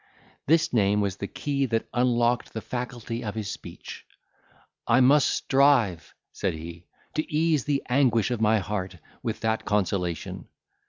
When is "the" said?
1.17-1.27, 2.53-2.61, 7.65-7.83